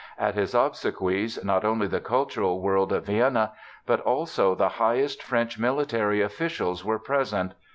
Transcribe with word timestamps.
At 0.17 0.33
his 0.33 0.55
obsequies 0.55 1.37
not 1.45 1.63
only 1.63 1.85
the 1.85 1.99
cultural 2.01 2.59
world 2.59 2.91
of 2.91 3.05
Vienna 3.05 3.51
but 3.85 3.99
also 3.99 4.55
the 4.55 4.67
highest 4.81 5.21
French 5.21 5.59
military 5.59 6.21
officials 6.21 6.83
were 6.83 6.97
present. 6.97 7.53